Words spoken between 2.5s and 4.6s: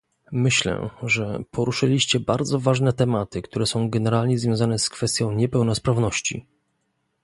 ważne tematy, które są generalnie